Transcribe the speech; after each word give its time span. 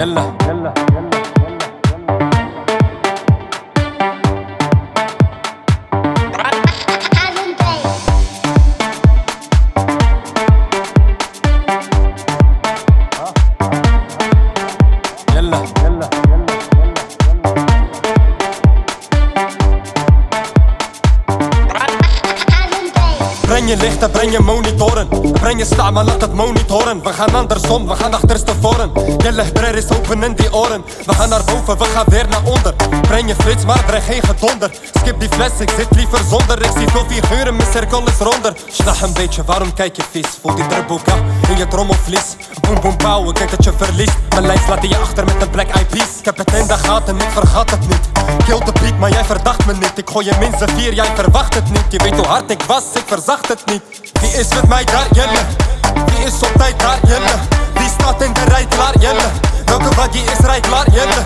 يلا. 0.00 0.32
يلا 0.48 0.72
Adam 0.74 1.09
Je 23.70 23.76
lichten, 23.76 24.10
breng 24.10 24.32
je 24.32 24.40
monitoren. 24.40 25.08
Breng 25.32 25.58
je 25.58 25.64
sta, 25.64 25.90
maar 25.90 26.04
laat 26.04 26.20
het 26.20 26.34
monitoren. 26.34 27.02
We 27.02 27.12
gaan 27.12 27.34
andersom, 27.34 27.88
we 27.88 27.94
gaan 27.94 28.14
achterstevoren. 28.14 28.92
Jelle, 29.18 29.52
brer 29.52 29.74
is 29.74 29.90
open 29.90 30.22
in 30.22 30.34
die 30.34 30.54
oren. 30.54 30.84
We 31.06 31.14
gaan 31.14 31.28
naar 31.28 31.44
boven, 31.44 31.78
we 31.78 31.84
gaan 31.84 32.04
weer 32.08 32.28
naar 32.28 32.44
onder. 32.44 32.74
Breng 33.00 33.28
je 33.28 33.34
flits, 33.34 33.64
maar 33.64 33.84
breng 33.84 34.04
geen 34.04 34.22
gedonder. 34.22 34.70
Skip 34.98 35.20
die 35.20 35.28
fles, 35.28 35.50
ik 35.58 35.70
zit 35.76 35.86
liever 35.90 36.18
zonder. 36.28 36.62
Ik 36.62 36.70
zie 36.76 36.88
veel 36.88 37.04
figuren, 37.08 37.56
mijn 37.56 37.68
cirkel 37.72 38.02
is 38.06 38.18
ronder. 38.18 38.56
Snach 38.70 39.02
een 39.02 39.12
beetje, 39.12 39.44
waarom 39.44 39.74
kijk 39.74 39.96
je 39.96 40.02
vies? 40.10 40.26
Voel 40.40 40.54
die 40.54 40.66
derboeka 40.66 41.14
in 41.48 41.56
je 41.56 41.68
trommelvlies. 41.68 42.36
Boom, 42.60 42.96
boom, 42.96 43.28
ik 43.28 43.36
denk 43.36 43.50
dat 43.50 43.64
je 43.64 43.72
verliest. 43.76 44.16
Mijn 44.28 44.46
lijst 44.46 44.68
laat 44.68 44.88
je 44.88 44.98
achter 44.98 45.24
met 45.24 45.42
een 45.42 45.50
black 45.50 45.68
eyed 45.68 45.88
peas. 45.88 46.18
Ik 46.18 46.24
heb 46.24 46.36
het 46.38 46.52
in 46.52 46.66
de 46.66 46.74
gaten, 46.74 47.16
ik 47.16 47.30
vergat 47.30 47.70
het 47.70 47.88
niet. 47.88 48.08
Kill 48.44 48.58
de 48.58 48.72
beat, 48.80 48.98
maar 48.98 49.10
jij 49.10 49.24
verdacht 49.24 49.66
me 49.66 49.72
niet. 49.72 49.92
Ik 49.94 50.10
gooi 50.10 50.26
je 50.26 50.32
minstens 50.38 50.72
vier, 50.72 50.94
jij 50.94 51.10
verwacht 51.14 51.54
het 51.54 51.70
niet. 51.70 51.84
Je 51.88 51.98
weet 51.98 52.16
hoe 52.16 52.26
hard 52.26 52.50
ik 52.50 52.62
was, 52.62 52.82
ik 52.94 53.04
verzacht 53.06 53.48
het 53.48 53.59
niet. 53.66 53.82
Wie 54.20 54.32
is 54.32 54.48
met 54.48 54.68
mij 54.68 54.84
daar, 54.84 55.06
jelle? 55.12 55.40
Wie 56.06 56.24
is 56.24 56.32
op 56.32 56.52
tijd 56.56 56.80
daar, 56.80 56.98
jelle? 57.06 57.34
Wie 57.74 57.88
staat 57.98 58.22
in 58.22 58.32
de 58.32 58.44
rij 58.44 58.66
klaar, 58.68 58.98
jelle? 58.98 59.28
Welke 59.64 59.94
waggie 59.94 60.22
is 60.22 60.38
rij 60.38 60.60
klaar, 60.60 60.90
jelle? 60.90 61.22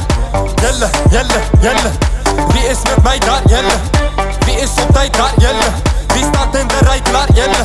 Jelle, 0.62 0.90
jelle, 1.10 1.40
jelle. 1.60 1.90
Wie 2.52 2.66
is 2.68 2.78
met 2.82 3.02
mij 3.02 3.18
daar, 3.18 3.40
jelle? 3.46 3.74
Wie 4.44 4.54
is 4.54 4.70
op 4.82 4.92
tijd 4.92 5.14
daar, 5.14 5.32
jelle? 5.38 5.68
Wie 6.06 6.24
staat 6.24 6.54
in 6.54 6.68
de 6.68 6.78
rij 6.80 7.00
klaar, 7.00 7.32
jelle? 7.34 7.64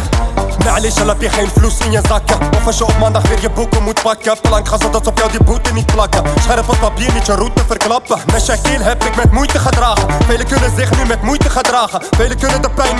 معليش 0.65 0.99
al 0.99 1.09
heb 1.09 1.21
je 1.21 1.31
geen 1.31 1.49
vloes 1.49 1.79
in 1.79 1.91
je 1.91 2.01
zakken 2.09 2.39
Of 2.57 2.67
als 2.67 2.79
je 2.79 2.85
op 2.85 2.99
maandag 2.99 3.29
weer 3.29 3.41
je 3.41 3.51
boeken 3.51 3.83
moet 3.83 4.03
pakken 4.03 4.37
Plank 4.41 4.69
ga 4.69 4.79
zodat 4.79 5.05
ze 5.05 5.11
op 5.11 5.19
jou 5.19 5.31
die 5.31 5.45
boete 5.45 5.73
niet 5.73 5.87
plakken 5.87 6.23
Scherp 6.41 6.69
op 6.69 6.79
papier 6.81 7.13
niet 7.13 7.27
je 7.27 7.35
route 7.35 7.63
verklappen 7.67 8.19
Met 8.33 8.43
Shaquille 8.45 8.85
heb 8.85 9.05
ik 9.05 9.17
met 9.17 9.33
moeite 9.33 9.59
gedragen 9.59 10.07
Velen 10.27 10.47
kunnen 10.47 10.73
zich 10.77 10.91
nu 10.97 11.05
met 11.05 11.23
moeite 11.23 11.51
gedragen 11.51 12.01
Velen 12.11 12.39
kunnen 12.39 12.63
de 12.63 12.71
pijn 12.71 12.95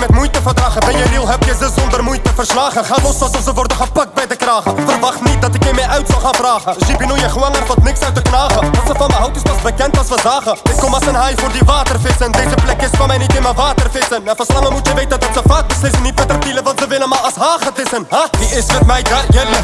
Verwacht 4.50 5.24
niet 5.24 5.40
dat 5.42 5.54
ik 5.54 5.64
je 5.64 5.72
mee 5.74 5.86
uit 5.86 6.06
zal 6.08 6.20
gaan 6.20 6.34
vragen 6.34 6.74
Jibino 6.86 7.14
je 7.16 7.28
gewanger 7.28 7.66
valt 7.66 7.82
niks 7.82 8.00
uit 8.00 8.14
te 8.14 8.22
knagen 8.22 8.72
Dat 8.72 8.82
ze 8.86 8.94
van 8.94 9.06
me 9.08 9.14
houdt 9.14 9.36
is 9.36 9.42
pas 9.42 9.62
bekend 9.62 9.98
als 9.98 10.08
we 10.08 10.18
zagen 10.22 10.58
Ik 10.62 10.76
kom 10.76 10.94
als 10.94 11.06
een 11.06 11.14
haai 11.14 11.34
voor 11.36 11.52
die 11.52 11.62
watervissen 11.64 12.32
Deze 12.32 12.54
plek 12.64 12.82
is 12.82 12.88
van 12.92 13.06
mij 13.06 13.18
niet 13.18 13.34
in 13.34 13.42
mijn 13.42 13.54
watervissen 13.54 14.28
En 14.28 14.36
van 14.36 14.46
slangen 14.46 14.72
moet 14.72 14.86
je 14.86 14.94
weten 14.94 15.20
dat 15.20 15.28
ze 15.34 15.40
vaak 15.46 15.66
beslissen 15.66 16.02
Niet 16.02 16.14
met 16.14 16.30
reptielen 16.30 16.64
want 16.64 16.80
ze 16.80 16.86
willen 16.86 17.08
maar 17.08 17.18
als 17.18 17.34
hagedissen 17.34 18.06
ha? 18.08 18.26
Wie 18.38 18.48
is 18.48 18.66
met 18.66 18.86
mij 18.86 19.02
daar, 19.02 19.24
jelle? 19.28 19.60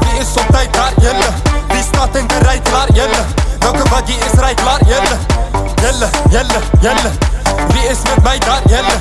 Wie 0.00 0.20
is 0.20 0.36
op 0.36 0.46
tijd 0.50 0.74
daar, 0.74 0.92
jelle? 1.00 1.28
Wie 1.68 1.82
staat 1.82 2.16
in 2.16 2.26
de 2.26 2.38
rij 2.38 2.60
klaar, 2.60 2.92
jelle? 2.92 3.22
Welke 3.58 3.88
waggie 3.88 4.16
is 4.16 4.38
rij 4.40 4.54
klaar, 4.54 4.80
jelle? 4.86 5.16
Jelle, 5.82 6.08
jelle, 6.28 6.60
jelle 6.80 7.10
Wie 7.68 7.88
is 7.88 7.98
met 8.02 8.22
mij 8.22 8.38
daar, 8.38 8.62
jelle? 8.64 8.96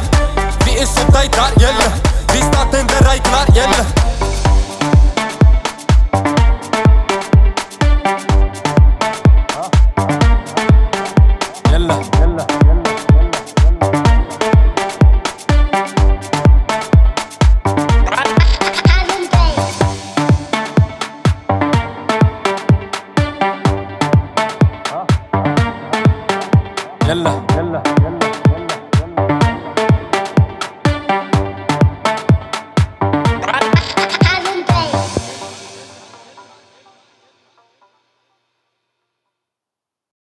Wie 0.63 0.77
is 0.79 0.89
op 1.01 1.13
tijd 1.13 1.33
daar, 1.33 1.51
jelle? 1.55 1.87
Wie 2.25 2.43
staat 2.51 2.73
in 2.73 2.87
de 2.87 2.97
rij 2.99 3.19
klaar, 3.19 3.45
jelle? 3.53 3.94
يلا. 27.09 27.41
يلا 27.57 27.81
يلا 28.01 28.24